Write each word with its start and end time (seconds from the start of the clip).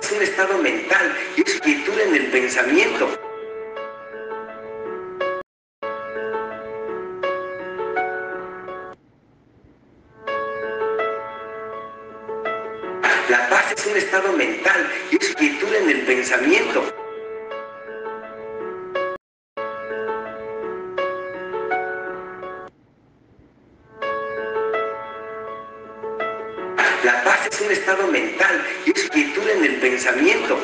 es 0.00 0.12
un 0.12 0.22
estado 0.22 0.58
mental 0.58 1.16
y 1.36 1.42
es 1.42 1.60
quietud 1.60 1.98
en 1.98 2.14
el 2.14 2.26
pensamiento. 2.26 3.08
La 13.28 13.48
paz 13.50 13.72
es 13.76 13.86
un 13.86 13.96
estado 13.96 14.32
mental 14.32 14.88
es 15.20 15.34
quietud 15.34 15.74
en 15.74 15.90
el 15.90 16.00
pensamiento. 16.02 16.97
La 27.08 27.24
paz 27.24 27.48
es 27.50 27.58
un 27.62 27.72
estado 27.72 28.06
mental 28.08 28.62
y 28.84 28.90
es 28.90 29.08
quietud 29.08 29.48
en 29.48 29.64
el 29.64 29.76
pensamiento. 29.76 30.58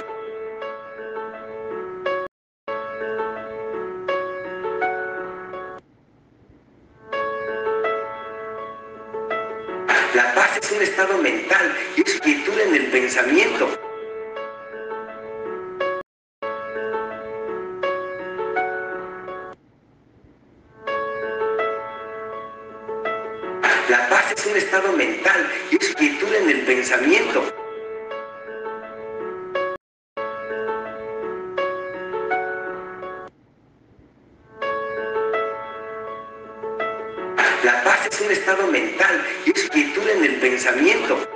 La 10.14 10.34
paz 10.34 10.58
es 10.60 10.70
un 10.70 10.82
estado 10.82 11.16
mental 11.16 11.74
y 11.96 12.02
es 12.02 12.20
quietud 12.20 12.60
en 12.60 12.74
el 12.74 12.86
pensamiento. 12.90 13.83
La 23.94 24.08
paz 24.08 24.32
es 24.36 24.44
un 24.46 24.56
estado 24.56 24.92
mental 24.94 25.48
y 25.70 25.76
es 25.76 25.94
quietud 25.94 26.34
en 26.34 26.50
el 26.50 26.62
pensamiento. 26.62 27.44
La 37.62 37.84
paz 37.84 38.08
es 38.10 38.20
un 38.20 38.32
estado 38.32 38.66
mental 38.66 39.24
y 39.46 39.50
es 39.56 39.70
quietud 39.70 40.08
en 40.08 40.24
el 40.24 40.40
pensamiento. 40.40 41.33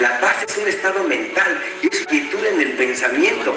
La 0.00 0.20
paz 0.20 0.44
es 0.46 0.58
un 0.58 0.68
estado 0.68 1.02
mental 1.04 1.58
y 1.82 1.86
es 1.86 2.06
quietud 2.06 2.44
en 2.44 2.60
el 2.60 2.72
pensamiento. 2.72 3.54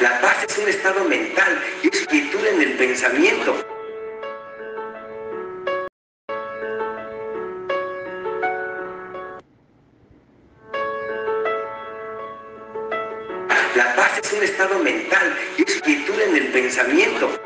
La 0.00 0.20
paz 0.20 0.44
es 0.48 0.58
un 0.58 0.68
estado 0.68 1.04
mental 1.06 1.60
y 1.82 1.88
es 1.88 2.06
quietud 2.06 2.46
en 2.46 2.62
el 2.62 2.72
pensamiento. 2.74 3.71
La 13.74 13.96
paz 13.96 14.18
es 14.22 14.32
un 14.34 14.42
estado 14.42 14.78
mental 14.80 15.34
y 15.56 15.62
es 15.62 15.80
quietud 15.80 16.20
en 16.20 16.36
el 16.36 16.48
pensamiento. 16.48 17.40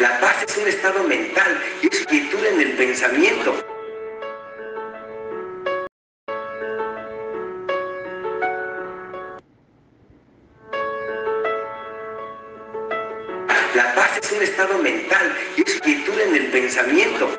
La 0.00 0.20
paz 0.20 0.44
es 0.46 0.56
un 0.58 0.68
estado 0.68 1.02
mental 1.02 1.60
y 1.82 1.88
es 1.88 2.06
quietud 2.06 2.44
en 2.44 2.60
el 2.60 2.72
pensamiento. 2.76 3.71
La 13.74 13.94
paz 13.94 14.18
es 14.18 14.32
un 14.32 14.42
estado 14.42 14.76
mental 14.78 15.34
y 15.56 15.62
es 15.62 15.80
quietud 15.80 16.18
en 16.20 16.36
el 16.36 16.50
pensamiento. 16.50 17.38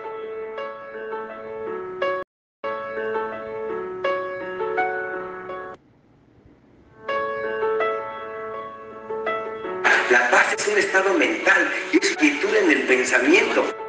La 10.10 10.32
paz 10.32 10.56
es 10.58 10.68
un 10.70 10.80
estado 10.80 11.14
mental 11.14 11.72
y 11.92 12.04
es 12.04 12.16
quietud 12.18 12.56
en 12.56 12.72
el 12.72 12.82
pensamiento. 12.88 13.83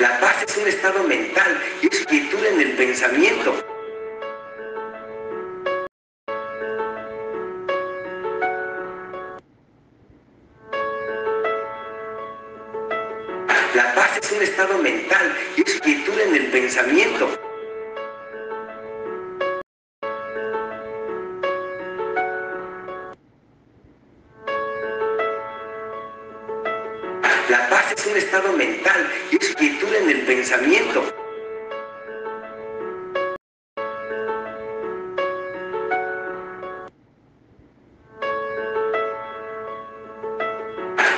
La 0.00 0.20
paz 0.20 0.44
es 0.46 0.56
un 0.56 0.68
estado 0.68 1.02
mental 1.02 1.60
y 1.82 1.88
es 1.88 2.06
quietud 2.06 2.44
en 2.44 2.60
el 2.60 2.76
pensamiento. 2.76 3.64
La 13.74 13.94
paz 13.96 14.18
es 14.22 14.30
un 14.30 14.42
estado 14.42 14.78
mental 14.78 15.36
y 15.56 15.68
es 15.68 15.80
quietud 15.80 16.16
en 16.20 16.34
el 16.36 16.46
pensamiento. 16.52 17.47
La 27.48 27.66
paz 27.70 27.92
es 27.96 28.06
un 28.06 28.14
estado 28.14 28.52
mental 28.52 29.10
y 29.30 29.36
es 29.36 29.54
quietud 29.54 29.94
en 29.94 30.10
el 30.10 30.20
pensamiento. 30.26 31.02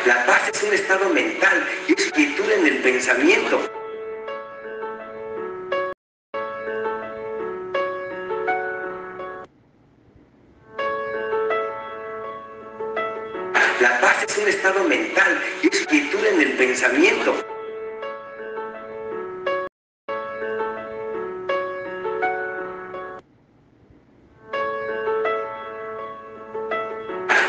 La 0.07 0.25
paz 0.25 0.51
es 0.55 0.63
un 0.63 0.73
estado 0.73 1.09
mental 1.09 1.67
y 1.89 2.01
es 2.01 2.13
quietud 2.13 2.49
en 2.49 2.67
el 2.67 2.79
pensamiento. 2.79 3.80
La 13.81 13.99
paz 13.99 14.25
es 14.29 14.37
un 14.37 14.47
estado 14.47 14.85
mental 14.85 15.43
y 15.63 15.69
es 15.69 15.87
quietud 15.87 16.23
en 16.27 16.43
el 16.43 16.53
pensamiento. 16.53 17.35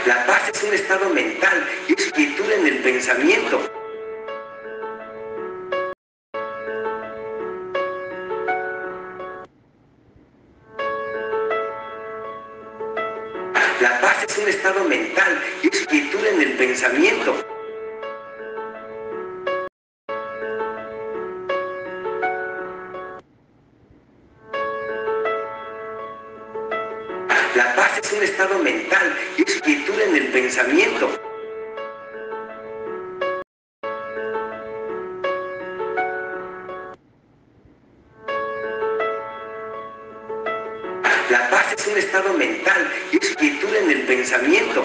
La 0.05 0.25
paz 0.25 0.49
es 0.53 0.63
un 0.63 0.73
estado 0.73 1.09
mental 1.09 1.67
y 1.89 1.99
es 1.99 2.11
quietud 2.13 2.49
en 2.49 2.65
el 2.65 2.77
pensamiento. 2.77 3.80
La 13.81 13.99
paz 13.99 14.23
es 14.27 14.37
un 14.37 14.47
estado 14.47 14.83
mental 14.83 15.41
y 15.63 15.67
es 15.75 15.87
quietud 15.87 16.23
en 16.23 16.39
el 16.39 16.51
pensamiento. 16.53 17.35
La 27.55 27.75
paz 27.75 27.97
es 28.03 28.13
un 28.13 28.21
estado 28.21 28.59
mental 28.59 29.17
y 29.37 29.49
es 29.49 29.61
quietud 29.61 29.99
en 29.99 30.15
el 30.15 30.27
pensamiento. 30.27 31.20
La 41.31 41.49
paz 41.49 41.73
es 41.77 41.87
un 41.87 41.97
estado 41.97 42.33
mental 42.33 42.91
y 43.09 43.15
es 43.15 43.33
quietud 43.37 43.73
en 43.73 43.89
el 43.89 44.01
pensamiento. 44.01 44.83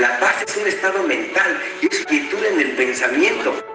La 0.00 0.18
paz 0.18 0.42
es 0.48 0.56
un 0.56 0.66
estado 0.66 1.04
mental 1.04 1.62
y 1.80 1.94
es 1.94 2.04
quietud 2.06 2.44
en 2.44 2.58
el 2.58 2.72
pensamiento. 2.72 3.65